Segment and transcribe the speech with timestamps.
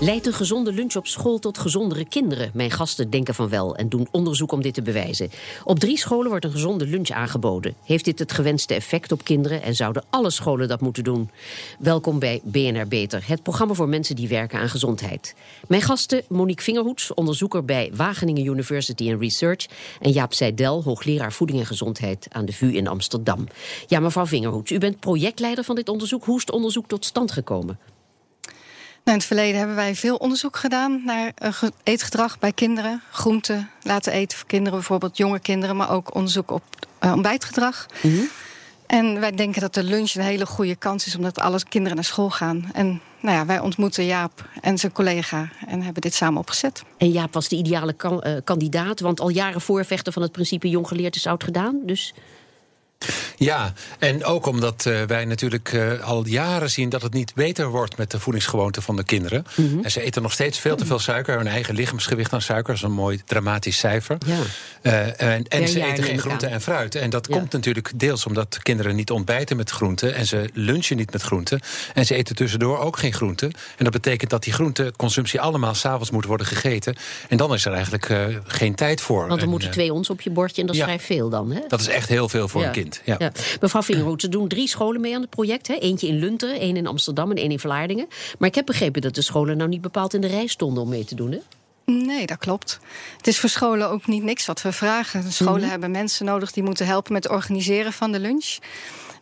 [0.00, 2.50] Leidt een gezonde lunch op school tot gezondere kinderen?
[2.54, 5.30] Mijn gasten denken van wel en doen onderzoek om dit te bewijzen.
[5.64, 7.74] Op drie scholen wordt een gezonde lunch aangeboden.
[7.84, 11.30] Heeft dit het gewenste effect op kinderen en zouden alle scholen dat moeten doen?
[11.78, 15.34] Welkom bij BNR Beter, het programma voor mensen die werken aan gezondheid.
[15.68, 19.66] Mijn gasten Monique Vingerhoets, onderzoeker bij Wageningen University and Research...
[20.00, 23.46] en Jaap Seidel, hoogleraar voeding en gezondheid aan de VU in Amsterdam.
[23.86, 26.24] Ja, mevrouw Vingerhoets, u bent projectleider van dit onderzoek.
[26.24, 27.78] Hoe is het onderzoek tot stand gekomen?
[29.06, 33.02] In het verleden hebben wij veel onderzoek gedaan naar uh, eetgedrag bij kinderen.
[33.10, 36.62] Groenten laten eten voor kinderen, bijvoorbeeld jonge kinderen, maar ook onderzoek op
[37.04, 37.86] uh, ontbijtgedrag.
[38.02, 38.28] Mm -hmm.
[38.86, 42.04] En wij denken dat de lunch een hele goede kans is, omdat alle kinderen naar
[42.04, 42.70] school gaan.
[42.72, 46.82] En nou ja, wij ontmoeten Jaap en zijn collega en hebben dit samen opgezet.
[46.96, 50.68] En Jaap was de ideale kan, uh, kandidaat, want al jaren voorvechter van het principe
[50.68, 51.80] jong geleerd is oud gedaan.
[51.84, 52.14] Dus
[53.36, 57.68] ja, en ook omdat uh, wij natuurlijk uh, al jaren zien dat het niet beter
[57.68, 59.44] wordt met de voedingsgewoonten van de kinderen.
[59.56, 59.84] Mm -hmm.
[59.84, 61.36] En ze eten nog steeds veel te veel suiker.
[61.36, 64.18] Hun eigen lichaamsgewicht aan suiker dat is een mooi dramatisch cijfer.
[64.26, 64.38] Ja.
[64.82, 66.94] Uh, en en ze eten geen groente en fruit.
[66.94, 67.38] En dat ja.
[67.38, 70.14] komt natuurlijk deels omdat kinderen niet ontbijten met groenten.
[70.14, 71.60] En ze lunchen niet met groenten.
[71.94, 73.50] En ze eten tussendoor ook geen groenten.
[73.76, 76.96] En dat betekent dat die groenteconsumptie allemaal s'avonds moet worden gegeten.
[77.28, 79.28] En dan is er eigenlijk geen tijd voor.
[79.28, 81.50] Want er moeten twee ons op je bordje en dat is vrij veel dan.
[81.50, 81.60] Hè?
[81.68, 82.85] Dat is echt heel veel voor een kind.
[83.04, 83.14] Ja.
[83.18, 83.32] Ja.
[83.60, 85.68] Mevrouw Vingerhoed, ze doen drie scholen mee aan het project.
[85.68, 85.74] Hè?
[85.74, 88.06] Eentje in Lunteren, één in Amsterdam en één in Vlaardingen.
[88.38, 90.88] Maar ik heb begrepen dat de scholen nou niet bepaald in de rij stonden om
[90.88, 91.32] mee te doen.
[91.32, 91.38] Hè?
[91.84, 92.80] Nee, dat klopt.
[93.16, 95.22] Het is voor scholen ook niet niks wat we vragen.
[95.24, 95.70] De scholen mm -hmm.
[95.70, 98.58] hebben mensen nodig die moeten helpen met het organiseren van de lunch.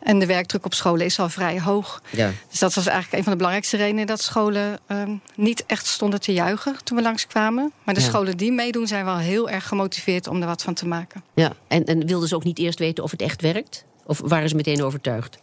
[0.05, 2.01] En de werkdruk op scholen is al vrij hoog.
[2.09, 2.31] Ja.
[2.49, 6.21] Dus dat was eigenlijk een van de belangrijkste redenen dat scholen um, niet echt stonden
[6.21, 7.71] te juichen toen we langskwamen.
[7.83, 8.07] Maar de ja.
[8.07, 11.23] scholen die meedoen zijn wel heel erg gemotiveerd om er wat van te maken.
[11.33, 13.85] Ja, en, en wilden ze ook niet eerst weten of het echt werkt?
[14.05, 15.37] Of waren ze meteen overtuigd?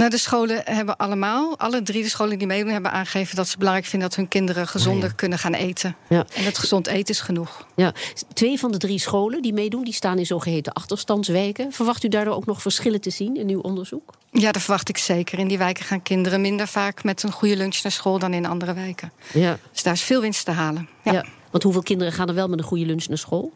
[0.00, 3.58] Nou, de scholen hebben allemaal, alle drie de scholen die meedoen, hebben aangegeven dat ze
[3.58, 5.96] belangrijk vinden dat hun kinderen gezonder oh kunnen gaan eten.
[6.08, 6.26] Ja.
[6.34, 7.66] En het gezond eten is genoeg.
[7.76, 7.92] Ja.
[8.32, 11.72] Twee van de drie scholen die meedoen, die staan in zogeheten achterstandswijken.
[11.72, 14.14] Verwacht u daardoor ook nog verschillen te zien in uw onderzoek?
[14.30, 15.38] Ja, dat verwacht ik zeker.
[15.38, 18.46] In die wijken gaan kinderen minder vaak met een goede lunch naar school dan in
[18.46, 19.12] andere wijken.
[19.32, 19.58] Ja.
[19.72, 20.88] Dus daar is veel winst te halen.
[21.04, 21.12] Ja.
[21.12, 21.24] ja.
[21.50, 23.52] Want hoeveel kinderen gaan er wel met een goede lunch naar school?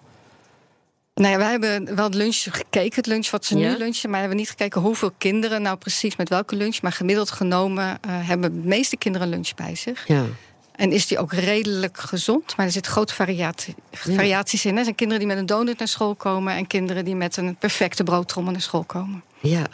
[1.15, 3.71] Nou ja, wij hebben wel het lunch gekeken, het lunch wat ze ja?
[3.71, 4.11] nu lunchen.
[4.11, 6.83] Maar we hebben niet gekeken hoeveel kinderen nou precies met welke lunch.
[6.83, 10.09] Maar gemiddeld genomen uh, hebben de meeste kinderen lunch bij zich.
[10.09, 10.25] Ja.
[10.73, 12.57] En is die ook redelijk gezond.
[12.57, 14.77] Maar er zit grote variatie, variaties in.
[14.77, 16.55] Er zijn kinderen die met een donut naar school komen.
[16.55, 19.23] En kinderen die met een perfecte broodtrommel naar school komen.
[19.41, 19.67] Ja.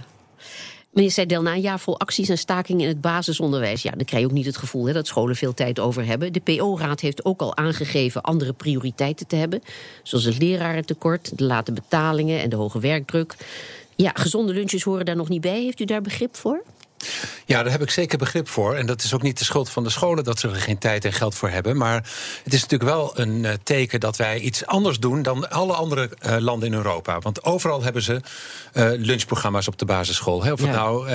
[0.91, 3.83] Meneer Seidel, na een jaar vol acties en stakingen in het basisonderwijs...
[3.83, 6.33] ja, dan krijg je ook niet het gevoel hè, dat scholen veel tijd over hebben.
[6.33, 9.62] De PO-raad heeft ook al aangegeven andere prioriteiten te hebben.
[10.03, 13.34] Zoals het lerarentekort, de late betalingen en de hoge werkdruk.
[13.97, 15.62] Ja, gezonde lunches horen daar nog niet bij.
[15.62, 16.62] Heeft u daar begrip voor?
[17.44, 18.75] Ja, daar heb ik zeker begrip voor.
[18.75, 21.05] En dat is ook niet de schuld van de scholen dat ze er geen tijd
[21.05, 21.77] en geld voor hebben.
[21.77, 21.94] Maar
[22.44, 26.10] het is natuurlijk wel een uh, teken dat wij iets anders doen dan alle andere
[26.27, 27.19] uh, landen in Europa.
[27.19, 30.44] Want overal hebben ze uh, lunchprogramma's op de basisschool.
[30.44, 30.53] Hè?
[30.53, 30.66] Of ja.
[30.66, 31.09] het nou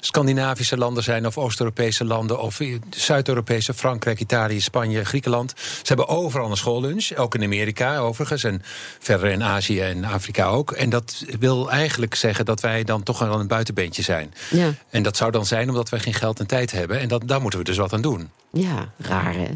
[0.00, 2.60] Scandinavische landen zijn, of Oost-Europese landen, of
[2.90, 5.52] Zuid-Europese, Frankrijk, Italië, Spanje, Griekenland.
[5.56, 7.16] Ze hebben overal een schoollunch.
[7.16, 8.44] Ook in Amerika overigens.
[8.44, 8.62] En
[8.98, 10.72] verder in Azië en Afrika ook.
[10.72, 14.34] En dat wil eigenlijk zeggen dat wij dan toch wel een buitenbeentje zijn.
[14.50, 14.74] Ja.
[14.90, 17.00] En dat zou zou dan zijn omdat wij geen geld en tijd hebben.
[17.00, 18.30] En dat, daar moeten we dus wat aan doen.
[18.52, 19.48] Ja, raar hè?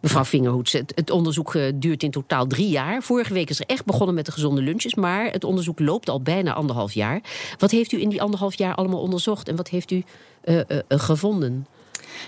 [0.00, 3.02] Mevrouw Vingerhoets, het, het onderzoek uh, duurt in totaal drie jaar.
[3.02, 4.94] Vorige week is er echt begonnen met de gezonde lunches...
[4.94, 7.20] maar het onderzoek loopt al bijna anderhalf jaar.
[7.58, 9.48] Wat heeft u in die anderhalf jaar allemaal onderzocht...
[9.48, 10.02] en wat heeft u
[10.44, 11.66] uh, uh, gevonden?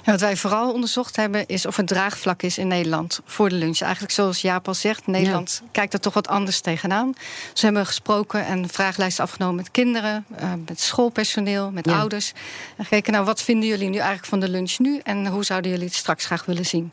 [0.04, 3.54] Ja, wat wij vooral onderzocht hebben is of het draagvlak is in Nederland voor de
[3.54, 3.80] lunch.
[3.80, 5.68] Eigenlijk zoals Jaap al zegt, Nederland ja.
[5.72, 7.14] kijkt er toch wat anders tegenaan.
[7.52, 11.98] Ze hebben gesproken en vragenlijsten afgenomen met kinderen, uh, met schoolpersoneel, met ja.
[11.98, 12.32] ouders.
[12.76, 15.70] En gekeken, nou wat vinden jullie nu eigenlijk van de lunch nu en hoe zouden
[15.70, 16.92] jullie het straks graag willen zien?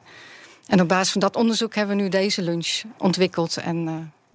[0.68, 3.94] En op basis van dat onderzoek hebben we nu deze lunch ontwikkeld en uh,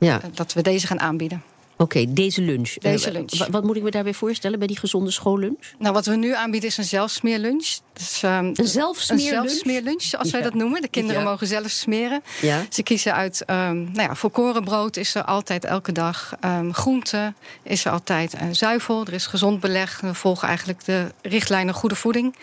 [0.08, 0.20] ja.
[0.34, 1.42] dat we deze gaan aanbieden.
[1.78, 2.72] Oké, okay, deze lunch.
[2.72, 3.32] Deze lunch.
[3.32, 5.72] Uh, wat moet ik me daarbij voorstellen bij die gezonde schoollunch?
[5.78, 7.78] Nou, wat we nu aanbieden is een zelfsmeerlunch.
[7.92, 9.42] Dus, um, een zelfsmeerlunch?
[9.42, 10.32] Een zelfsmeerlunch, zoals ja.
[10.32, 10.82] wij dat noemen.
[10.82, 11.28] De kinderen ja.
[11.28, 12.22] mogen zelf smeren.
[12.40, 12.66] Ja.
[12.70, 16.34] Ze kiezen uit, um, nou ja, volkorenbrood is er altijd elke dag.
[16.44, 18.34] Um, groente is er altijd.
[18.34, 20.00] Uh, zuivel, er is gezond beleg.
[20.00, 22.34] We volgen eigenlijk de richtlijnen goede voeding.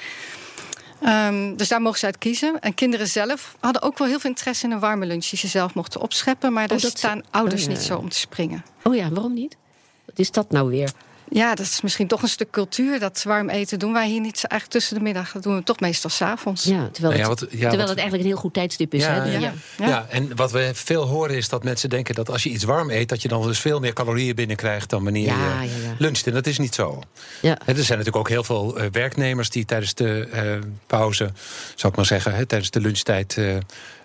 [1.06, 2.60] Um, dus daar mogen ze uit kiezen.
[2.60, 5.48] En kinderen zelf hadden ook wel heel veel interesse in een warme lunch die ze
[5.48, 6.54] zelf mochten opscheppen.
[6.54, 7.74] Maar daar oh, staan ouders oh, ja.
[7.74, 8.66] niet zo om te springen.
[8.84, 9.58] Oh ja, waarom niet?
[10.06, 10.92] Wat is dat nou weer?
[11.30, 13.00] Ja, dat is misschien toch een stuk cultuur.
[13.00, 15.31] Dat warm eten doen wij hier niet eigenlijk tussen de middag.
[15.31, 16.64] Dat doen we toch meestal s'avonds.
[16.64, 18.94] Ja, terwijl, Nou het, ja, wat- ja, terwijl wat- het eigenlijk een heel goed tijdstip
[18.94, 19.02] is.
[19.04, 19.31] Ja, hè?
[19.31, 19.54] ja, ja.
[19.78, 19.88] ja.
[19.88, 20.06] Ja.
[20.10, 23.10] en wat we veel horen is dat mensen denken dat als je iets warm eet,
[23.10, 25.96] dat je dan dus veel meer calorieën binnenkrijgt dan wanneer Ja, je ja, ja.
[25.98, 26.28] luncht.
[26.28, 27.02] En dat is niet zo.
[27.42, 27.58] Ja.
[27.66, 30.44] Hè, er zijn natuurlijk ook heel veel eh, werknemers die tijdens de eh,
[30.88, 31.31] pauze,
[31.75, 33.56] zou ik maar zeggen, hè, tijdens de lunchtijd eh,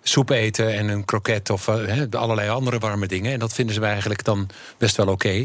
[0.08, 3.32] soep eten en een kroket of eh, allerlei andere warme dingen.
[3.32, 5.44] En dat vinden ze eigenlijk dan best wel oké.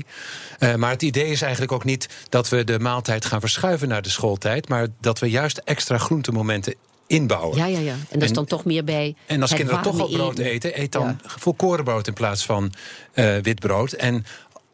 [0.59, 4.01] Eh, maar het idee is eigenlijk ook niet dat we de maaltijd gaan verschuiven naar
[4.01, 6.75] de schooltijd, maar dat we juist extra groentemomenten
[7.07, 7.57] inbouwen.
[7.57, 7.91] Ja, ja, ja.
[8.09, 9.15] En dat is dan toch meer bij.
[9.25, 10.79] En als kinderen toch al brood eten.
[10.79, 11.15] eet dan Ja.
[11.25, 12.73] volkorenbrood in plaats van
[13.13, 13.91] eh, wit brood.
[13.91, 14.25] En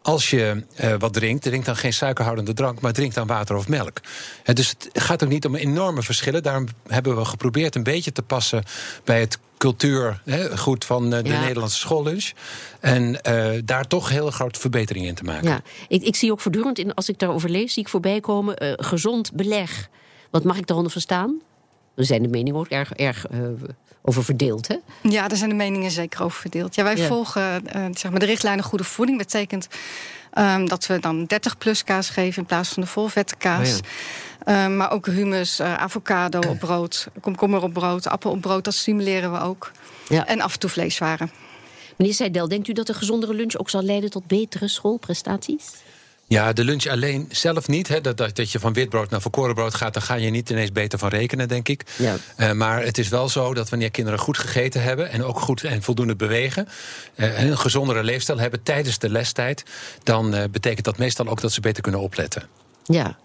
[0.10, 3.68] als je eh, wat drinkt, drink dan geen suikerhoudende drank, maar drink dan water of
[3.68, 3.98] melk.
[4.44, 6.44] Dus het gaat ook niet om enorme verschillen.
[6.44, 8.64] Daarom hebben we geprobeerd een beetje te passen
[9.04, 11.42] bij het cultuurgoed van eh, de Ja.
[11.42, 12.32] Nederlandse schoollunch.
[12.80, 15.48] En eh, daar toch heel grote verbeteringen in te maken.
[15.48, 18.56] Ja, ik, ik zie ook voortdurend, in, als ik daarover lees, zie ik voorbij komen
[18.80, 19.90] gezond beleg.
[20.32, 21.42] Wat mag ik daaronder verstaan?
[21.96, 23.26] Er zijn de meningen ook erg, erg
[24.10, 24.76] over verdeeld, hè?
[25.02, 26.76] Ja, daar zijn de meningen zeker over verdeeld.
[26.76, 27.08] Ja, wij Ja.
[27.08, 29.18] volgen eh, zeg maar de richtlijnen goede voeding.
[29.18, 29.68] betekent
[30.34, 33.74] ehm, dat we dan 30 plus kaas geven in plaats van de volvette kaas.
[33.74, 33.80] Oh
[34.44, 38.64] Ehm, maar ook humus, eh, avocado op brood, komkommer op brood, appel op brood.
[38.64, 39.72] Dat stimuleren we ook.
[40.08, 40.26] Ja.
[40.26, 41.32] En af en toe vleeswaren.
[41.98, 45.66] Meneer Seidel, denkt u dat een gezondere lunch ook zal leiden tot betere schoolprestaties?
[46.30, 47.88] Ja, de lunch alleen zelf niet.
[47.88, 48.02] Hè.
[48.02, 51.00] Dat, dat, dat je van witbrood naar volkorenbrood gaat, daar ga je niet ineens beter
[51.00, 51.84] van rekenen, denk ik.
[51.98, 52.16] Ja.
[52.36, 55.64] Eh, maar het is wel zo dat wanneer kinderen goed gegeten hebben en ook goed
[55.64, 56.68] en voldoende bewegen,
[57.16, 59.64] en een gezondere leefstijl hebben tijdens de lestijd,
[60.04, 62.44] dan eh, betekent dat meestal ook dat ze beter kunnen opletten.
[62.86, 63.18] Ja.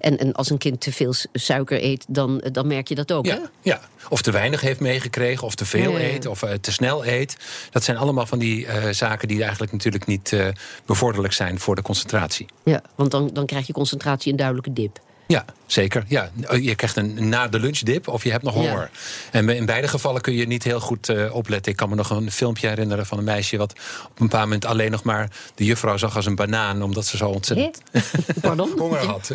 [0.00, 3.26] En, en als een kind te veel suiker eet, dan, dan merk je dat ook,
[3.26, 3.34] hè?
[3.34, 6.12] Ja, ja, of te weinig heeft meegekregen, of te veel Ja, ja, ja.
[6.12, 7.36] eet, of eh, te snel eet.
[7.70, 10.48] Dat zijn allemaal van die eh, zaken die eigenlijk natuurlijk niet eh,
[10.86, 12.46] bevorderlijk zijn voor de concentratie.
[12.64, 15.00] Ja, want dan, dan krijg je concentratie een duidelijke dip.
[15.28, 16.04] Ja, zeker.
[16.08, 16.30] Ja,
[16.60, 18.60] je krijgt een na de lunchdip of je hebt nog Ja.
[18.60, 18.90] honger.
[19.30, 21.72] En in beide gevallen kun je niet heel goed eh, opletten.
[21.72, 23.56] Ik kan me nog een filmpje herinneren van een meisje...
[23.56, 26.82] wat op een bepaald moment alleen nog maar de juffrouw zag als een banaan...
[26.82, 27.82] omdat ze zo ontzettend
[28.40, 28.72] Pardon?
[28.78, 29.30] honger had.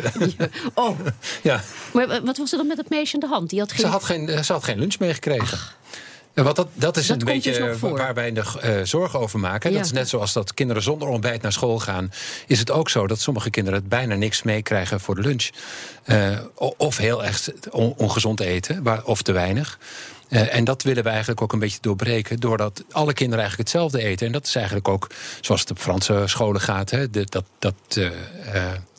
[0.74, 0.98] Oh,
[1.42, 1.60] ja.
[1.92, 3.50] maar eh, wat was er dan met dat meisje aan de hand?
[3.50, 3.80] Die had geen...
[3.80, 5.58] Ze, had geen, eh, ze had geen lunch meegekregen.
[6.34, 9.38] En Wat dat, dat is Dat een beetje dus waar wij de eh, zorgen over
[9.38, 9.70] maken.
[9.70, 9.76] Ja.
[9.76, 12.12] Dat is net zoals dat kinderen zonder ontbijt naar school gaan.
[12.46, 15.48] Is het ook zo dat sommige kinderen het bijna niks meekrijgen voor de lunch.
[16.04, 16.38] Eh,
[16.76, 17.22] of heel
[17.70, 19.78] on- ongezond eten, waar- of te weinig.
[20.28, 22.40] Eh, en dat willen we eigenlijk ook een beetje doorbreken.
[22.40, 24.26] Doordat alle kinderen eigenlijk hetzelfde eten.
[24.26, 25.06] En dat is eigenlijk ook
[25.40, 26.90] zoals het op Franse scholen gaat.
[26.90, 27.74] Hè, de- dat, dat,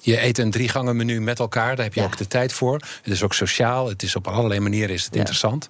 [0.02, 1.76] je eet een drie gangen menu met elkaar.
[1.76, 2.06] Daar heb je Ja.
[2.06, 2.74] ook de tijd voor.
[3.02, 3.90] Het is ook sociaal.
[3.90, 5.20] Het is op allerlei manieren is het Ja.
[5.20, 5.68] interessant.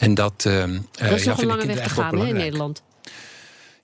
[0.00, 2.34] En dat, Dat is ja, nog een lange weg te gaan in.
[2.34, 2.82] Nederland.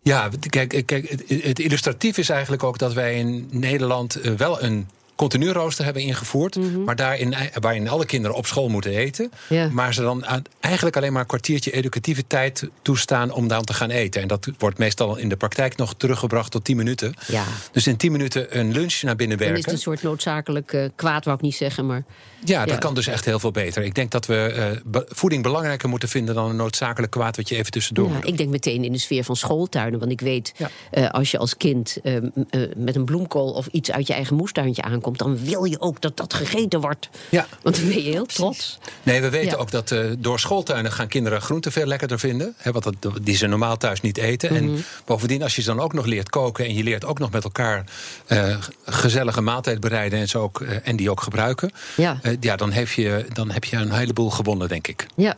[0.02, 4.62] Ja, kijk, kijk het, het illustratief is eigenlijk ook dat wij in Nederland eh, wel
[4.62, 6.56] een continu rooster hebben ingevoerd.
[6.84, 9.30] Maar daarin, waarin alle kinderen op school moeten eten.
[9.48, 9.54] Mhm.
[9.54, 9.68] Ja.
[9.72, 10.24] Maar ze dan
[10.60, 14.22] eigenlijk alleen maar een kwartiertje educatieve tijd toestaan om dan te gaan eten.
[14.22, 17.14] En dat wordt meestal in de praktijk nog teruggebracht tot 10 minuten.
[17.26, 17.44] Ja.
[17.72, 19.62] Dus in 10 minuten een lunch naar binnen is werken.
[19.64, 22.04] het een soort noodzakelijk eh, kwaad, wou ik niet zeggen, maar...
[22.44, 23.82] Ja, dat kan dus echt heel veel beter.
[23.82, 27.48] Ik denk dat we eh, be- voeding belangrijker moeten vinden dan een noodzakelijk kwaad wat
[27.48, 29.98] je even tussendoor Ja, ik denk meteen in de sfeer van schooltuinen.
[29.98, 30.52] Want ik weet,
[30.90, 34.12] eh, als je als kind eh, m- eh, met een bloemkool of iets uit je
[34.12, 37.08] eigen moestuintje aankomt, dan wil je ook dat dat gegeten wordt.
[37.28, 37.46] Ja.
[37.62, 38.78] Want dan ben je heel trots.
[39.02, 39.56] Nee, we weten Ja.
[39.56, 42.54] ook dat eh, door schooltuinen gaan kinderen groenten veel lekkerder vinden.
[42.56, 44.52] Hè, wat dat, die ze normaal thuis niet eten.
[44.52, 44.62] Mhm.
[44.62, 47.30] En bovendien, als je ze dan ook nog leert koken en je leert ook nog
[47.30, 47.84] met elkaar
[48.26, 51.70] eh, gezellige maaltijd bereiden en, zo ook, eh, en die ook gebruiken.
[51.96, 52.20] Ja.
[52.40, 55.06] ja, dan, heb je, dan heb je een heleboel gewonnen, denk ik.
[55.16, 55.34] Ja,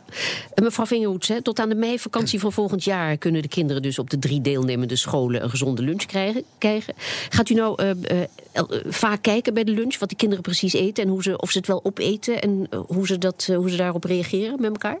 [0.53, 3.99] En mevrouw Vingerhoets, hè, tot aan de meivakantie van volgend jaar kunnen de kinderen dus
[3.99, 6.43] op de drie deelnemende scholen een gezonde lunch krijgen.
[6.57, 6.93] krijgen.
[7.29, 7.95] Gaat u nou
[8.89, 11.57] vaak kijken bij de lunch wat die kinderen precies eten en hoe ze, of ze
[11.57, 14.97] het wel opeten en eh, hoe, ze dat, eh, hoe ze daarop reageren met elkaar?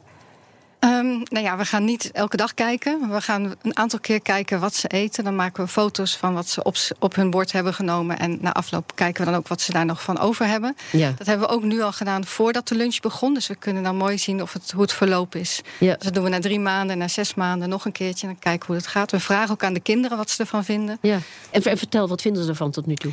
[0.79, 3.09] Ehm, nou ja, we gaan niet elke dag kijken.
[3.09, 5.23] We gaan een aantal keer kijken wat ze eten.
[5.23, 8.19] Dan maken we foto's van wat ze op, op hun bord hebben genomen.
[8.19, 10.75] En na afloop kijken we dan ook wat ze daar nog van over hebben.
[10.91, 11.13] Ja.
[11.17, 13.33] Dat hebben we ook nu al gedaan voordat de lunch begon.
[13.33, 15.61] Dus we kunnen dan mooi zien of het, hoe het verloop is.
[15.79, 15.93] Ja.
[15.93, 18.27] Dus dat doen we na drie maanden, na zes maanden nog een keertje.
[18.27, 19.11] En dan kijken hoe het gaat.
[19.11, 20.97] We vragen ook aan de kinderen wat ze ervan vinden.
[21.01, 21.19] Ja.
[21.51, 23.11] En, ver- vertel, wat vinden ze ervan tot nu toe?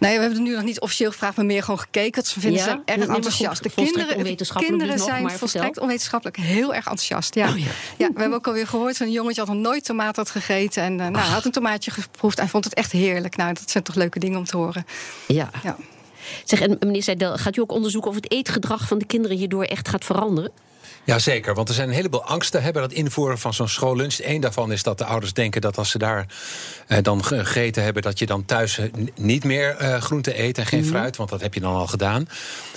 [0.00, 2.22] Nee, we hebben het nu nog niet officieel gevraagd, maar meer gewoon gekeken.
[2.24, 2.64] Ze vinden Ja?
[2.64, 3.62] ze erg goed, enthousiast.
[3.62, 7.34] de volstrekt kinderen, de onwetenschappelijk kinderen dus nog, zijn volstrekt onwetenschappelijk heel erg enthousiast.
[7.34, 7.48] Ja.
[7.48, 7.66] Oh, ja.
[7.96, 10.82] Ja, we hebben ook alweer gehoord van een jongetje dat nog nooit tomaat had gegeten.
[10.82, 13.36] En eh, nou, had een tomaatje geproefd en vond het echt heerlijk.
[13.36, 14.86] Nou, dat zijn toch leuke dingen om te horen.
[15.26, 15.50] Ja.
[15.62, 15.76] Ja.
[16.44, 19.64] Zeg, en meneer Seidel, gaat u ook onderzoeken of het eetgedrag van de kinderen hierdoor
[19.64, 20.50] echt gaat veranderen?
[21.04, 21.54] Ja, zeker.
[21.54, 24.18] Want er zijn een heleboel angsten hè, bij het invoeren van zo'n schoollunch.
[24.22, 26.26] Eén daarvan is dat de ouders denken dat als ze daar
[26.86, 30.66] eh, dan gegeten hebben, dat je dan thuis eh, niet meer eh, groente eet en
[30.66, 30.88] geen Mhm.
[30.88, 31.16] fruit.
[31.16, 32.28] Want dat heb je dan al gedaan.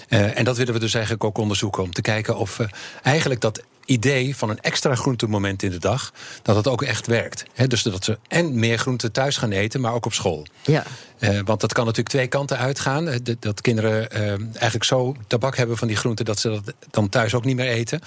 [0.08, 1.84] Eh, en dat willen we dus eigenlijk ook onderzoeken.
[1.84, 2.68] Om te kijken of eh,
[3.04, 6.12] eigenlijk dat idee van een extra groentemoment in de dag,
[6.42, 7.44] dat het ook echt werkt.
[7.68, 10.46] Dus dat ze en meer groente thuis gaan eten, maar ook op school.
[10.62, 10.84] Ja.
[11.24, 13.08] Eh, want dat kan natuurlijk twee kanten uitgaan.
[13.08, 17.10] Eh, dat- kinderen eh, eigenlijk zo tabak hebben van die groenten dat ze dat dan
[17.10, 18.00] thuis ook niet meer eten.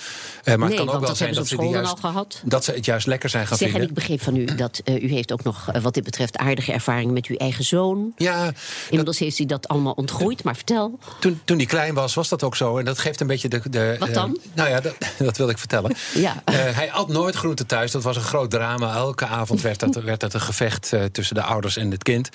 [0.45, 2.43] Maar nee, het kan ook wel dat zijn dat ze die school juist, al gehad.
[2.45, 5.09] dat ze het juist lekker zijn gaan Zeg, en ik begreep van u dat u
[5.13, 8.13] heeft ook nog wat dit betreft aardige ervaringen met uw eigen zoon.
[8.17, 8.53] Ja,
[8.91, 10.99] Inmiddels heeft hij dat allemaal ontgroeid, maar vertel.
[11.21, 12.79] toen, toen hij klein was, was dat ook zo.
[12.79, 13.61] En dat geeft een beetje de.
[13.71, 14.39] de Wat dan?
[14.55, 15.97] nou ja, dat, dat wil ik vertellen.
[16.15, 16.43] Ja.
[16.53, 17.91] Hij at nooit groente thuis.
[17.91, 18.95] Dat was een groot drama.
[18.95, 22.29] Elke avond werd dat, werd dat een gevecht tussen de ouders en het kind.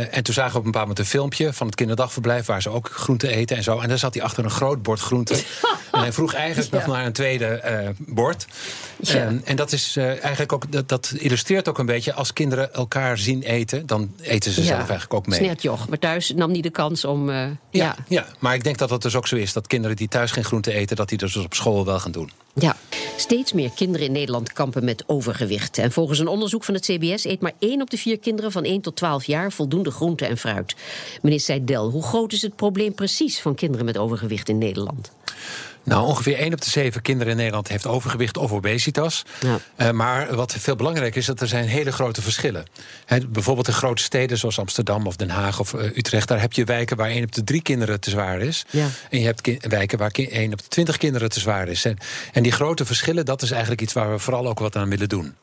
[0.00, 2.46] En toen zagen we op een bepaald moment een filmpje van het kinderdagverblijf...
[2.46, 3.80] waar ze ook groente eten en zo.
[3.80, 5.34] En daar zat hij achter een groot bord groente.
[5.92, 8.46] en hij vroeg eigenlijk nog naar een tweede eh, bord.
[9.00, 9.14] Ja.
[9.14, 10.72] Eh, en dat is eh, eigenlijk ook...
[10.72, 12.12] Dat, dat illustreert ook een beetje...
[12.14, 13.86] als kinderen elkaar zien eten...
[13.86, 15.38] dan eten ze zelf eigenlijk ook mee.
[15.38, 17.30] Snertjoch, maar thuis nam niet de kans om.
[17.30, 17.96] eh, Ja, ja.
[18.08, 18.26] ja.
[18.38, 20.72] maar ik denk dat het dus ook zo is dat kinderen die thuis geen groente
[20.72, 22.30] eten, dat die dus op school wel gaan doen.
[22.54, 22.76] Ja,
[23.16, 25.78] steeds meer kinderen in Nederland kampen met overgewicht.
[25.78, 28.64] En volgens een onderzoek van het CBS eet maar 1 op de 4 kinderen van
[28.64, 30.74] 1 tot 12 jaar voldoende groente en fruit.
[31.22, 35.12] Meneer Seidel, hoe groot is het probleem precies van kinderen met overgewicht in Nederland?
[35.84, 39.22] Nou, ongeveer 1 op de 7 kinderen in Nederland heeft overgewicht of obesitas.
[39.40, 39.58] Ja.
[39.76, 42.64] Eh, maar wat veel belangrijker is, dat er zijn hele grote verschillen.
[43.04, 46.28] Hè, bijvoorbeeld in grote steden zoals Amsterdam of Den Haag of eh, Utrecht...
[46.28, 48.64] daar heb je wijken waar 1 op de 3 kinderen te zwaar is.
[48.70, 48.88] Ja.
[49.10, 51.84] En je hebt wijken waar 1 op de 20 kinderen te zwaar is.
[51.84, 51.98] En,
[52.32, 55.08] en die grote verschillen, dat is eigenlijk iets waar we vooral ook wat aan willen
[55.08, 55.34] doen.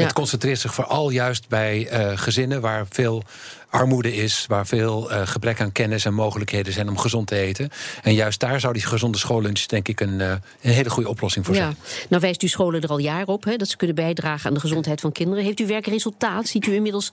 [0.00, 0.02] Ja.
[0.02, 3.22] Het concentreert zich vooral juist bij eh, gezinnen waar veel
[3.68, 7.70] armoede is, waar veel eh, gebrek aan kennis en mogelijkheden zijn om gezond te eten.
[8.02, 11.46] En juist daar zou die gezonde schoollunch denk ik een, eh, een hele goede oplossing
[11.46, 11.60] voor Ja.
[11.60, 11.76] zijn.
[12.08, 14.60] Nou wijst u scholen er al jaren op hè, dat ze kunnen bijdragen aan de
[14.60, 15.44] gezondheid van kinderen.
[15.44, 16.46] Heeft u werkresultaat?
[16.46, 17.12] Ziet u inmiddels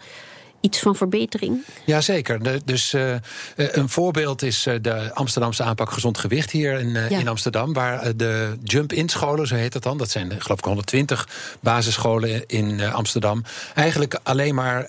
[0.63, 1.63] iets van verbetering?
[1.85, 2.43] Jazeker.
[2.43, 3.19] De- Dus eh, eh,
[3.55, 7.07] een voorbeeld is eh, de Amsterdamse aanpak gezond gewicht hier in, Ja.
[7.19, 7.73] in Amsterdam.
[7.73, 9.97] Waar de jump-in scholen, zo heet dat dan.
[9.97, 11.27] Dat zijn geloof ik 120
[11.61, 13.43] basisscholen in Amsterdam.
[13.73, 14.85] Eigenlijk alleen maar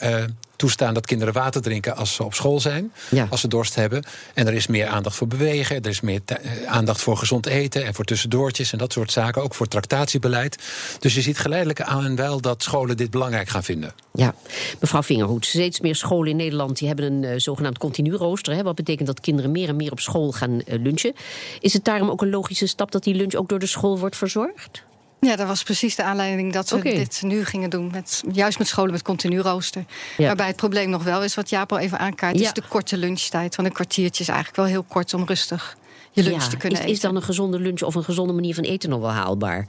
[0.56, 2.92] toestaan dat kinderen water drinken als ze op school zijn.
[3.10, 3.26] Ja.
[3.30, 4.04] Als ze dorst hebben.
[4.34, 5.82] En er is meer aandacht voor bewegen.
[5.82, 9.42] Er is meer eh, aandacht voor gezond eten en voor tussendoortjes en dat soort zaken.
[9.42, 10.58] Ook voor tractatiebeleid.
[10.98, 13.94] Dus je ziet geleidelijk aan en wel dat scholen dit belangrijk gaan vinden.
[14.12, 14.34] Ja,
[14.80, 18.54] mevrouw Vingerhoed, steeds meer scholen in Nederland die hebben een eh, zogenaamd continu rooster.
[18.54, 21.14] Hè, wat betekent dat kinderen meer en meer op school gaan eh, lunchen.
[21.60, 24.16] Is het daarom ook een logische stap dat die lunch ook door de school wordt
[24.16, 24.82] verzorgd?
[25.24, 26.90] Ja, dat was precies de aanleiding dat we Oké.
[26.90, 27.90] dit nu gingen doen.
[27.92, 29.84] Met, juist met scholen met continu rooster.
[30.16, 30.26] Ja.
[30.26, 32.44] Waarbij het probleem nog wel is, wat Jaap al even aankaart, Ja.
[32.46, 33.56] is de korte lunchtijd.
[33.56, 35.76] Want een kwartiertje is eigenlijk wel heel kort om rustig
[36.12, 36.94] je lunch Ja, te kunnen is, eten.
[36.94, 39.66] is dan een gezonde lunch of een gezonde manier van eten nog wel haalbaar?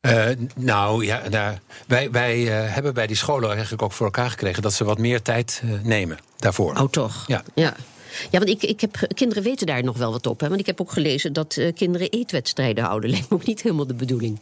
[0.00, 0.24] Eh,
[0.56, 4.62] nou ja, nou, wij, wij eh, hebben bij die scholen eigenlijk ook voor elkaar gekregen
[4.62, 6.76] dat ze wat meer tijd eh, nemen daarvoor.
[6.76, 7.24] Oh, toch?
[7.26, 7.42] Ja.
[7.54, 7.74] Ja,
[8.30, 10.40] ja want ik, ik heb, kinderen weten daar nog wel wat op.
[10.40, 10.48] Hè?
[10.48, 13.10] Want ik heb ook gelezen dat eh, kinderen eetwedstrijden houden.
[13.14, 14.40] Lijkt me ook niet helemaal de bedoeling.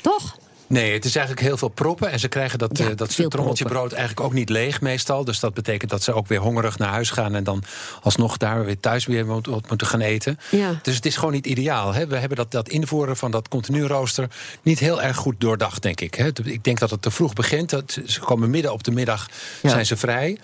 [0.00, 0.36] Toch?
[0.68, 2.10] Nee, het is eigenlijk heel veel proppen.
[2.10, 3.30] En ze krijgen dat, Ja, eh, dat trommeltje
[3.64, 3.66] proppen.
[3.66, 5.24] brood eigenlijk ook niet leeg meestal.
[5.24, 7.34] Dus dat betekent dat ze ook weer hongerig naar huis gaan...
[7.34, 7.62] en dan
[8.02, 10.38] alsnog daar weer thuis weer wat moeten gaan eten.
[10.50, 10.78] Ja.
[10.82, 11.92] Dus het is gewoon niet ideaal.
[11.94, 12.06] Hè?
[12.06, 14.28] We hebben dat, dat invoeren van dat continu rooster...
[14.62, 16.14] niet heel erg goed doordacht, denk ik.
[16.14, 16.28] Hè?
[16.44, 17.70] Ik denk dat het te vroeg begint.
[17.70, 19.28] Dat, ze komen midden op de middag,
[19.62, 19.68] Ja.
[19.70, 20.38] zijn ze vrij...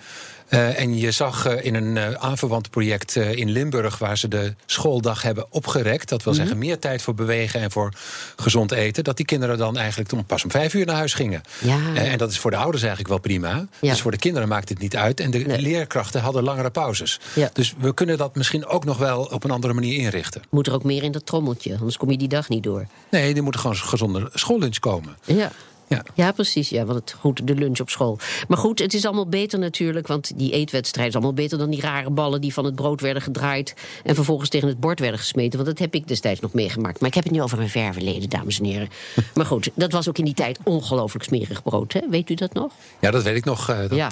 [0.53, 3.97] Eh, en je zag eh, in een eh, aanverwant project in Limburg...
[3.97, 6.09] waar ze de schooldag hebben opgerekt...
[6.09, 6.27] dat Mhm.
[6.27, 7.93] wil zeggen meer tijd voor bewegen en voor
[8.35, 9.03] gezond eten...
[9.03, 11.41] dat die kinderen dan eigenlijk om- pas om vijf uur naar huis gingen.
[11.61, 11.77] Ja.
[11.95, 13.67] En dat is voor de ouders eigenlijk wel prima.
[13.81, 13.89] Ja.
[13.89, 15.19] Dus voor de kinderen maakt het niet uit.
[15.19, 15.61] En de Nee.
[15.61, 17.19] leerkrachten hadden langere pauzes.
[17.35, 17.49] Ja.
[17.53, 20.41] Dus we kunnen dat misschien ook nog wel op een andere manier inrichten.
[20.49, 22.85] Moet er ook meer in dat trommeltje, anders kom je die dag niet door.
[23.11, 25.17] Nee, er moet gewoon een gezonde schoollunch komen.
[25.25, 25.51] Ja.
[25.87, 26.03] Ja.
[26.13, 26.69] Ja, precies.
[26.69, 28.17] Ja, want het, goed, de lunch op school.
[28.47, 30.07] Maar goed, het is allemaal beter natuurlijk.
[30.07, 33.21] Want die eetwedstrijd is allemaal beter dan die rare ballen die van het brood werden
[33.21, 33.73] gedraaid.
[34.03, 35.51] en vervolgens tegen het bord werden gesmeten.
[35.59, 36.99] Want dat heb ik destijds nog meegemaakt.
[36.99, 38.89] Maar ik heb het nu over mijn ver verleden, dames en heren.
[39.33, 41.93] maar goed, dat was ook in die tijd ongelooflijk smerig brood.
[41.93, 41.99] Hè?
[42.09, 42.71] Weet u dat nog?
[43.01, 43.69] Ja, dat weet ik nog.
[43.69, 44.09] eh, dat Ja.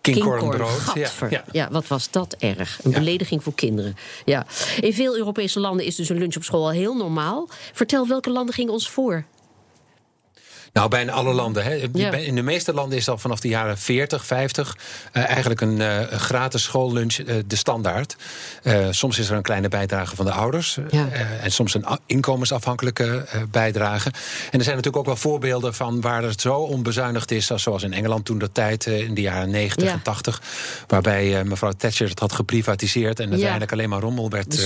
[0.00, 0.68] kinkornbrood.
[0.70, 1.30] gadver.
[1.30, 2.80] Ja, Ja, wat was dat erg.
[2.82, 2.98] Een Ja.
[2.98, 3.96] belediging voor kinderen.
[4.24, 4.46] Ja.
[4.80, 7.48] In veel Europese landen is dus een lunch op school al heel normaal.
[7.72, 9.24] Vertel, welke landen gingen ons voor?
[10.74, 11.64] Nou, bijna alle landen.
[11.64, 11.86] Hè.
[11.92, 12.12] Ja.
[12.12, 14.76] In de meeste landen is al vanaf de jaren 40, 50
[15.12, 18.16] eh, eigenlijk een, eh, een gratis schoollunch eh, de standaard.
[18.90, 21.08] Soms is er een kleine bijdrage van de ouders Ja.
[21.42, 24.08] en soms een inkomensafhankelijke bijdrage.
[24.50, 27.82] En er zijn natuurlijk ook wel voorbeelden van waar het zo onbezuinigd is, als- zoals
[27.82, 29.92] in Engeland toen de tijd in de jaren 90 Ja.
[29.92, 30.42] en 80,
[30.86, 34.58] waarbij mevrouw Thatcher het had geprivatiseerd en uiteindelijk alleen maar rommel werd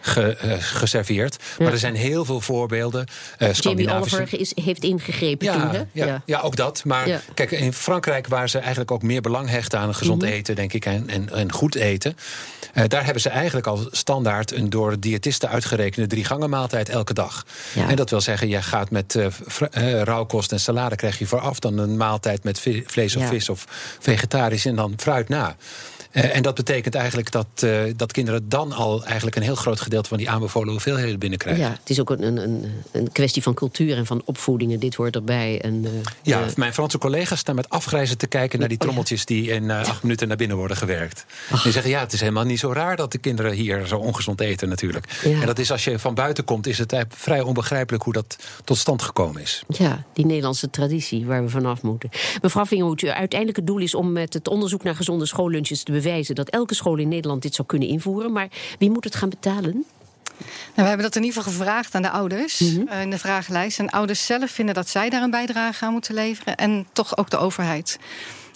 [0.00, 1.36] ge- geserveerd.
[1.58, 3.06] Maar er zijn heel veel voorbeelden.
[3.52, 4.82] Jamie Oliver is, heeft
[5.40, 6.40] ja, ja, ja.
[6.40, 6.84] ook dat.
[6.84, 7.20] Maar Ja.
[7.34, 10.30] kijk, in Frankrijk waar ze eigenlijk ook meer belang hechten aan gezond Mhm.
[10.30, 12.16] eten, denk ik, en, en, en goed eten.
[12.74, 17.14] eh, daar hebben ze eigenlijk al standaard een door diëtisten uitgerekende drie gangen maaltijd elke
[17.14, 17.46] dag.
[17.88, 21.78] En dat wil zeggen, je gaat met eh, rauwkost en salade krijg je vooraf, dan
[21.78, 23.64] een maaltijd met vlees of vis of
[24.00, 25.56] vegetarisch en dan fruit na.
[26.12, 29.80] Eh, en dat betekent eigenlijk dat, eh, dat kinderen dan al eigenlijk een heel groot
[29.80, 31.62] gedeelte van die aanbevolen hoeveelheden binnenkrijgen.
[31.62, 34.72] Ja, het is ook een, een, een, kwestie van cultuur en van opvoeding.
[34.72, 35.60] En dit hoort erbij.
[35.60, 35.90] En, eh,
[36.22, 39.70] Ja, mijn Franse collega's staan met afgrijzen te kijken naar die Oh, trommeltjes die in
[39.70, 41.26] acht minuten naar binnen worden gewerkt.
[41.62, 44.40] Die zeggen ja, het is helemaal niet zo raar dat de kinderen hier zo ongezond
[44.40, 45.20] eten natuurlijk.
[45.24, 45.40] Ja.
[45.40, 48.78] En dat is als je van buiten komt, is het vrij onbegrijpelijk hoe dat tot
[48.78, 49.62] stand gekomen is.
[49.68, 52.10] Ja, die Nederlandse traditie waar we vanaf moeten.
[52.42, 56.34] Mevrouw Vingerhoed, uw uiteindelijke doel is om met het onderzoek naar gezonde schoollunches te bewijzen
[56.34, 58.32] dat elke school in Nederland dit zou kunnen invoeren.
[58.32, 59.84] Maar wie moet het gaan betalen?
[60.38, 60.44] Nou,
[60.74, 63.78] we hebben dat in ieder geval gevraagd aan de ouders eh, in de vragenlijst.
[63.78, 66.56] En ouders zelf vinden dat zij daar een bijdrage aan moeten leveren.
[66.56, 67.98] En toch ook de overheid.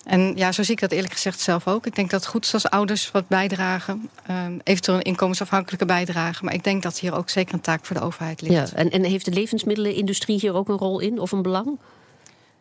[0.05, 1.87] En ja, zo zie ik dat eerlijk gezegd zelf ook.
[1.87, 4.09] Ik denk dat het goed is als ouders wat bijdragen.
[4.27, 6.45] eh, eventueel een inkomensafhankelijke bijdrage.
[6.45, 8.71] Maar ik denk dat hier ook zeker een taak voor de overheid ligt.
[8.71, 11.79] Ja, en, en heeft de levensmiddelenindustrie hier ook een rol in of een belang?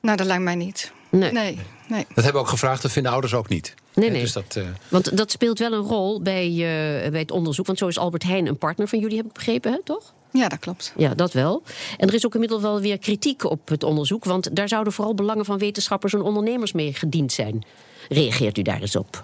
[0.01, 0.91] Nou, dat lijkt mij niet.
[1.09, 1.31] Nee.
[1.31, 2.05] Nee, nee.
[2.07, 3.73] Dat hebben we ook gevraagd, dat vinden ouders ook niet.
[3.95, 4.21] Nee, nee.
[4.21, 7.65] Dus dat, eh, Want dat speelt wel een rol bij, eh, bij het onderzoek.
[7.65, 10.13] Want zo is Albert Heijn een partner van jullie, heb ik begrepen, hè, toch?
[10.31, 10.93] Ja, dat klopt.
[10.97, 11.63] Ja, dat wel.
[11.97, 14.25] En er is ook inmiddels wel weer kritiek op het onderzoek.
[14.25, 17.65] Want daar zouden vooral belangen van wetenschappers en ondernemers mee gediend zijn.
[18.09, 19.23] Reageert u daar eens op?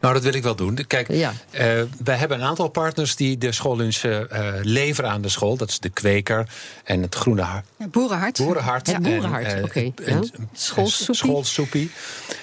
[0.00, 0.78] Nou, dat wil ik wel doen.
[0.86, 1.32] Kijk, Ja.
[1.50, 1.66] eh,
[2.04, 4.18] wij hebben een aantal partners die de schoollunch eh,
[4.62, 5.56] leveren aan de school.
[5.56, 6.48] Dat is de Kweker
[6.84, 7.64] en het Groene Hart.
[7.78, 8.38] Ja, boerenhart.
[8.38, 8.86] Boerenhart.
[8.90, 9.92] Ja, Boerenhart, en, eh, oké.
[10.52, 11.14] Schoolsoepie.
[11.14, 11.90] Schoolsoepie.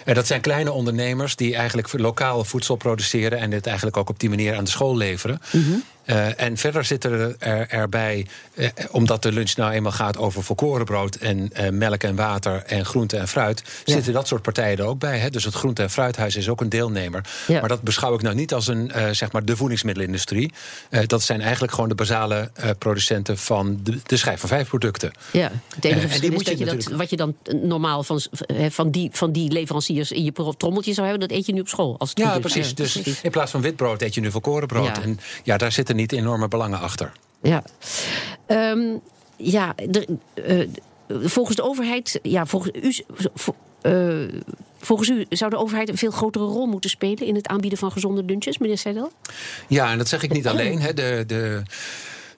[0.05, 3.39] En dat zijn kleine ondernemers die eigenlijk lokaal voedsel produceren...
[3.39, 5.41] en dit eigenlijk ook op die manier aan de school leveren.
[5.51, 5.63] Mhm.
[6.07, 10.43] Eh, en verder zitten er, er, erbij, eh, omdat de lunch nou eenmaal gaat over
[10.43, 11.15] volkorenbrood...
[11.15, 13.63] en eh, melk en water en groente en fruit...
[13.85, 13.93] Ja.
[13.93, 15.17] zitten dat soort partijen er ook bij.
[15.17, 15.29] Hè?
[15.29, 17.25] Dus het groente- en fruithuis is ook een deelnemer.
[17.47, 17.59] Ja.
[17.59, 20.51] Maar dat beschouw ik nou niet als een, zeg maar de voedingsmiddelenindustrie.
[21.05, 25.11] Dat zijn eigenlijk gewoon de basale producenten van de, de schijf van vijf producten.
[25.31, 28.21] Ja, het en enige die verschil is moet je dat wat je dan normaal van,
[28.69, 31.67] van, die, van die leveranciers in je trommeltje zou hebben, dat eet je nu op
[31.67, 31.95] school.
[31.97, 32.39] Als het Ja, is.
[32.39, 32.75] precies.
[32.75, 34.85] Dus in plaats van witbrood eet je nu volkorenbrood.
[34.85, 35.01] Ja.
[35.01, 37.11] En ja, daar zitten niet enorme belangen achter.
[37.41, 37.63] Ja,
[38.47, 38.97] Ehm,
[39.35, 40.67] ja er, eh,
[41.07, 43.03] volgens de overheid, ja, volgens u,
[43.81, 44.41] eh,
[44.77, 47.91] volgens u zou de overheid een veel grotere rol moeten spelen in het aanbieden van
[47.91, 49.11] gezonde lunches, meneer Seidel?
[49.67, 50.81] Ja, en dat zeg ik niet alleen.
[50.81, 50.93] Hè.
[50.93, 51.61] De, de,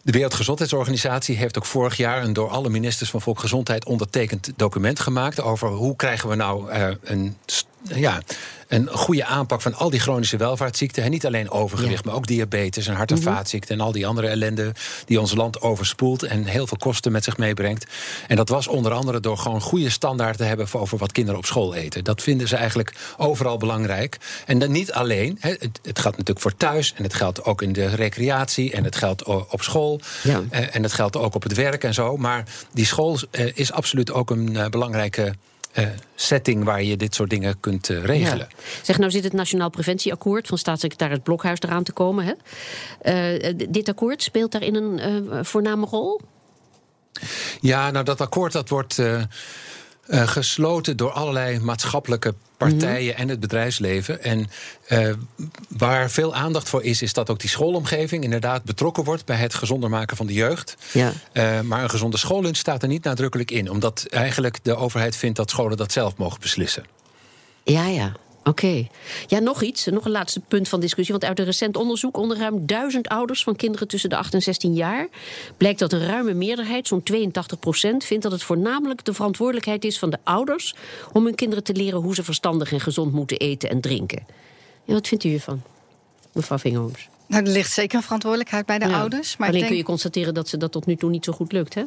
[0.02, 5.42] de Wereldgezondheidsorganisatie heeft ook vorig jaar een door alle ministers van Volksgezondheid ondertekend document gemaakt
[5.42, 7.38] over hoe krijgen we nou eh, een,
[7.84, 8.22] ja,
[8.68, 11.04] een goede aanpak van al die chronische welvaartsziekten.
[11.04, 12.02] En niet alleen overgewicht, Ja.
[12.06, 14.72] maar ook diabetes en hart- en vaatziekten en al die andere ellende
[15.06, 17.86] die ons land overspoelt en heel veel kosten met zich meebrengt.
[18.28, 21.40] En dat was onder andere door gewoon goede standaarden te hebben voor over wat kinderen
[21.40, 22.04] op school eten.
[22.04, 24.18] Dat vinden ze eigenlijk overal belangrijk.
[24.46, 25.38] En dan niet alleen.
[25.40, 28.84] hè, Het, het geldt natuurlijk voor thuis en het geldt ook in de recreatie en
[28.84, 30.00] het geldt op school.
[30.24, 30.42] Ja.
[30.50, 32.18] Eh, en het geldt ook op het werk en zo.
[32.18, 35.34] Maar die school eh, is absoluut ook een eh, belangrijke
[35.72, 38.48] eh, setting waar je dit soort dingen kunt eh, regelen.
[38.50, 38.64] Ja.
[38.84, 42.26] Zeg, nou zit het Nationaal Preventieakkoord van staatssecretaris Blokhuis eraan te komen.
[42.26, 42.34] Hè?
[43.02, 46.22] Eh, dit akkoord speelt daarin een voorname rol?
[47.62, 49.02] Ja, nou dat akkoord dat wordt
[50.10, 54.24] eh, gesloten door allerlei maatschappelijke partijen en het bedrijfsleven.
[54.24, 54.50] En
[54.88, 55.14] eh,
[55.68, 59.54] waar veel aandacht voor is, is dat ook die schoolomgeving inderdaad betrokken wordt bij het
[59.54, 60.76] gezonder maken van de jeugd.
[60.92, 61.12] Ja.
[61.32, 65.38] Eh, maar een gezonde schoollunch staat er niet nadrukkelijk in, omdat eigenlijk de overheid vindt
[65.38, 66.86] dat scholen dat zelf mogen beslissen.
[67.64, 68.12] Ja, ja.
[68.44, 68.88] Oké.
[69.28, 71.14] Ja, nog iets, nog een laatste punt van discussie.
[71.14, 74.42] Want uit een recent onderzoek onder ruim duizend ouders van kinderen tussen de 8 en
[74.42, 75.08] 16 jaar
[75.58, 80.00] blijkt dat een ruime meerderheid, zo'n 82 procent, vindt dat het voornamelijk de verantwoordelijkheid is
[80.00, 80.76] van de ouders
[81.14, 84.26] om hun kinderen te leren hoe ze verstandig en gezond moeten eten en drinken.
[84.84, 85.62] Ja, wat vindt u hiervan,
[86.34, 87.08] mevrouw Vingerhoms?
[87.28, 89.00] Nou, er ligt zeker een verantwoordelijkheid bij de Ja.
[89.00, 89.38] ouders.
[89.38, 91.32] Maar Alleen ik kun je denk, constateren dat ze dat tot nu toe niet zo
[91.34, 91.84] goed lukt, hè?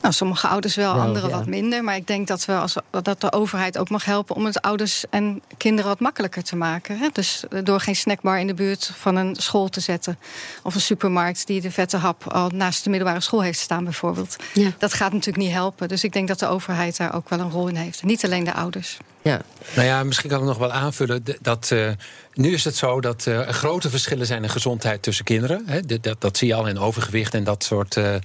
[0.00, 1.36] Nou, sommige ouders wel, Wel, anderen ja.
[1.36, 1.84] wat minder.
[1.84, 5.04] Maar ik denk dat, we als, dat de overheid ook mag helpen om het ouders
[5.10, 6.98] en kinderen wat makkelijker te maken.
[6.98, 7.08] Hè?
[7.12, 10.18] Dus eh, door geen snackbar in de buurt van een school te zetten.
[10.62, 14.36] Of een supermarkt die de vette hap al naast de middelbare school heeft staan, bijvoorbeeld.
[14.52, 14.70] Ja.
[14.78, 15.88] Dat gaat natuurlijk niet helpen.
[15.88, 18.02] Dus ik denk dat de overheid daar ook wel een rol in heeft.
[18.02, 18.98] Niet alleen de ouders.
[19.26, 19.40] Ja.
[19.74, 21.24] Nou ja, misschien kan ik nog wel aanvullen.
[21.40, 21.88] Dat, eh,
[22.34, 25.62] nu is het zo dat eh, er grote verschillen zijn in gezondheid tussen kinderen.
[25.66, 25.80] Hè.
[26.00, 28.20] Dat, dat zie je al in overgewicht en dat soort eh, eh,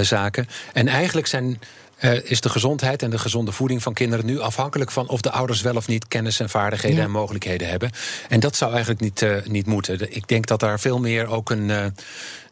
[0.00, 0.48] zaken.
[0.72, 1.60] En eigenlijk zijn,
[1.96, 5.30] eh, is de gezondheid en de gezonde voeding van kinderen nu afhankelijk van of de
[5.30, 7.04] ouders wel of niet kennis en vaardigheden Ja.
[7.04, 7.90] en mogelijkheden hebben.
[8.28, 10.14] En dat zou eigenlijk niet, eh, niet moeten.
[10.14, 11.70] Ik denk dat daar veel meer ook een.
[11.70, 11.84] eh,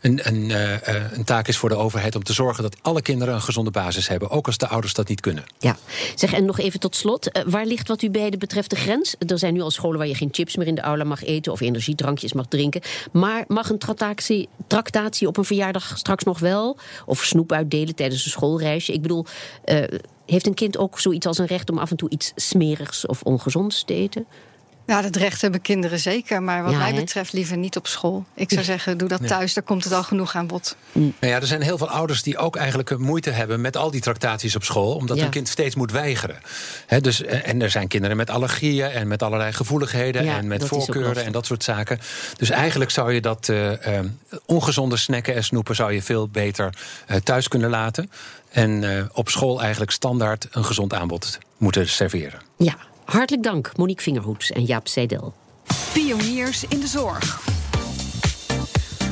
[0.00, 3.34] een, eh, eh, een taak is voor de overheid om te zorgen dat alle kinderen
[3.34, 5.44] een gezonde basis hebben, ook als de ouders dat niet kunnen.
[5.58, 5.76] Ja,
[6.14, 7.30] zeg en nog even tot slot.
[7.30, 9.14] eh, waar ligt wat u beiden betreft de grens?
[9.18, 11.52] Er zijn nu al scholen waar je geen chips meer in de aula mag eten
[11.52, 12.80] of energiedrankjes mag drinken.
[13.12, 16.78] Maar mag een tractatie, op een verjaardag straks nog wel?
[17.06, 18.92] Of snoep uitdelen tijdens een schoolreisje?
[18.92, 19.26] Ik bedoel,
[20.26, 23.22] heeft een kind ook zoiets als een recht om af en toe iets smerigs of
[23.22, 24.26] ongezonds te eten?
[24.90, 26.42] Ja, dat recht hebben kinderen zeker.
[26.42, 28.24] Maar wat Ja, mij betreft liever niet op school.
[28.35, 29.55] Ik zou zeggen, doe dat thuis.
[29.55, 30.76] Daar komt het al genoeg aan bod.
[30.92, 34.00] Nou ja, er zijn heel veel ouders die ook eigenlijk moeite hebben met al die
[34.00, 35.22] tractaties op school, omdat Ja.
[35.22, 36.38] hun kind steeds moet weigeren.
[36.87, 40.46] Hè, dus, eh, en er zijn kinderen met allergieën en met allerlei gevoeligheden Ja, en
[40.46, 41.98] met voorkeuren en dat soort zaken.
[42.37, 44.05] Dus eigenlijk zou je dat eh, eh,
[44.46, 46.74] ongezonde snacken en snoepen zou je veel beter
[47.07, 48.11] eh, thuis kunnen laten.
[48.50, 52.40] En eh, op school eigenlijk standaard een gezond aanbod moeten serveren.
[52.57, 52.76] Ja,
[53.12, 55.33] hartelijk dank Monique Vingerhoets en Jaap Seidel.
[55.92, 57.49] Pioniers in de zorg.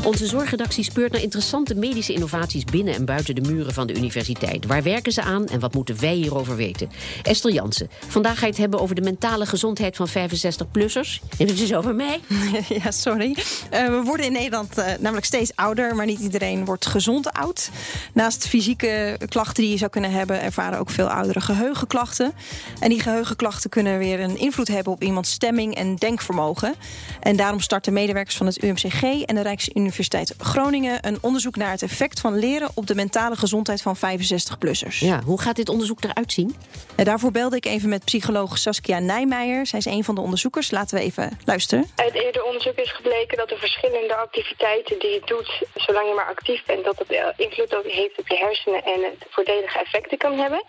[0.09, 4.67] Onze zorgredactie speurt naar interessante medische innovaties binnen en buiten de muren van de universiteit.
[4.67, 6.91] Waar werken ze aan en wat moeten wij hierover weten?
[7.23, 11.21] Esther Jansen, vandaag ga je het hebben over de mentale gezondheid van 65-plussers.
[11.37, 12.21] Hebben ze het over mij?
[12.69, 13.37] Ja, sorry.
[13.71, 17.71] Eh, we worden in Nederland eh, namelijk steeds ouder, maar niet iedereen wordt gezond oud.
[18.13, 22.33] Naast fysieke klachten die je zou kunnen hebben, ervaren ook veel ouderen geheugenklachten.
[22.81, 26.75] En die geheugenklachten kunnen weer een invloed hebben op iemands stemming en denkvermogen.
[27.21, 29.97] En daarom starten medewerkers van het UMCG en de Rijksuniversiteit
[30.39, 34.99] Groningen een onderzoek naar het effect van leren op de mentale gezondheid van 65-plussers.
[34.99, 36.57] Ja, hoe gaat dit onderzoek eruit zien?
[36.97, 39.67] En daarvoor belde ik even met psycholoog Saskia Nijmeijer.
[39.67, 40.71] Zij is een van de onderzoekers.
[40.71, 41.91] Laten we even luisteren.
[41.95, 46.29] Uit eerder onderzoek is gebleken dat de verschillende activiteiten die je doet, zolang je maar
[46.29, 50.19] actief bent, dat het eh, invloed ook heeft op je hersenen en het voordelige effecten
[50.19, 50.63] kan hebben.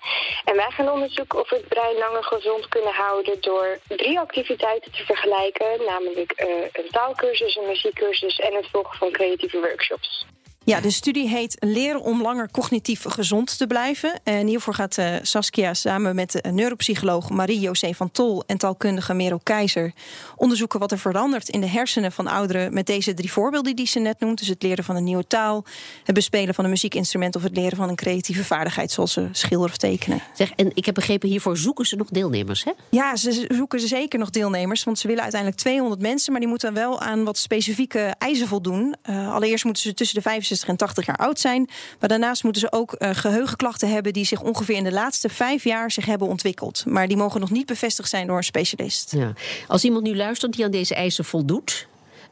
[0.46, 4.92] En wij gaan onderzoeken of we het brein langer gezond kunnen houden door drie activiteiten
[4.92, 10.26] te vergelijken, namelijk eh, een taalkursus, een muziekcursus en het volgen van creatieve workshops.
[10.70, 14.20] Ja, de studie heet Leren om langer cognitief gezond te blijven.
[14.24, 19.40] En hiervoor gaat eh, Saskia samen met de neuropsycholoog Marie-José van Tol en taalkundige Merel
[19.44, 19.94] Keizer
[20.36, 24.00] onderzoeken wat er verandert in de hersenen van ouderen met deze drie voorbeelden die ze
[24.00, 24.38] net noemt.
[24.38, 25.64] Dus het leren van een nieuwe taal,
[26.04, 29.72] het bespelen van een muziekinstrument of het leren van een creatieve vaardigheid zoals eh, schilderen
[29.72, 30.22] of tekenen.
[30.34, 32.72] Zeg, en ik heb begrepen, hiervoor zoeken ze nog deelnemers, hè?
[32.90, 36.74] Ja, ze zoeken zeker nog deelnemers, want ze willen uiteindelijk 200 mensen, maar die moeten
[36.74, 38.96] wel aan wat specifieke eisen voldoen.
[39.02, 41.70] Eh, allereerst moeten ze tussen de 65 en 80 jaar oud zijn,
[42.00, 45.64] maar daarnaast moeten ze ook eh, geheugenklachten hebben die zich ongeveer in de laatste vijf
[45.64, 46.86] jaar zich hebben ontwikkeld.
[46.86, 49.12] Maar die mogen nog niet bevestigd zijn door een specialist.
[49.12, 49.34] Ja.
[49.68, 51.88] Als iemand nu luistert die aan deze eisen voldoet,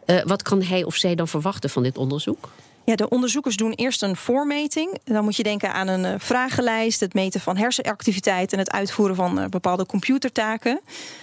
[0.05, 2.49] eh, wat kan hij of zij dan verwachten van dit onderzoek?
[2.87, 4.97] Ja, de onderzoekers doen eerst een voormeting.
[5.03, 9.15] Dan moet je denken aan een eh, vragenlijst, het meten van hersenactiviteit en het uitvoeren
[9.15, 10.79] van eh, bepaalde computertaken.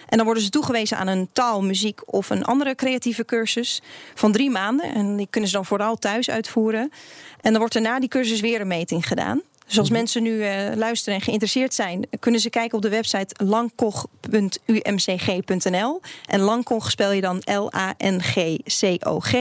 [0.08, 3.82] En dan worden ze toegewezen aan een taal, muziek of een andere creatieve cursus
[4.14, 4.94] van drie maanden.
[4.94, 6.92] En die kunnen ze dan vooral thuis uitvoeren.
[7.40, 9.42] En dan wordt er na die cursus weer een meting gedaan.
[9.66, 13.44] Dus als mensen nu eh, luisteren en geïnteresseerd zijn, kunnen ze kijken op de website
[13.44, 16.00] langkoch.umcg.nl.
[16.26, 19.32] En langkoch spel je dan L-A-N-G-C-O-G.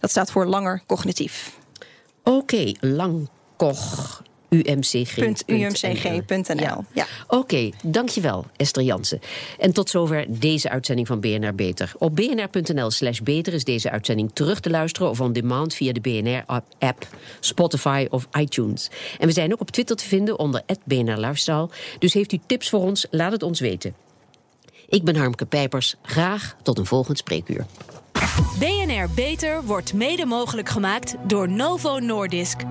[0.00, 1.62] Dat staat voor langer cognitief.
[2.24, 4.22] Oké, Langkoch.
[4.48, 5.16] UMCG.
[5.46, 6.84] .umcg.nl.
[6.92, 7.06] Ja.
[7.28, 9.20] Oké, dankjewel Esther Jansen.
[9.58, 11.92] En tot zover deze uitzending van BNR Beter.
[11.98, 15.10] Op bnr.nl slash beter is deze uitzending terug te luisteren...
[15.10, 17.08] of on demand via de BNR-app,
[17.40, 18.90] Spotify of iTunes.
[19.18, 21.68] En we zijn ook op Twitter te vinden onder BNR Lifestyle.
[21.98, 23.94] Dus heeft u tips voor ons, laat het ons weten.
[24.88, 25.94] Ik ben Harmke Pijpers.
[26.02, 27.66] Graag tot een volgend spreekuur.
[28.58, 32.62] BNR Beter wordt mede mogelijk gemaakt door Novo Nordisk.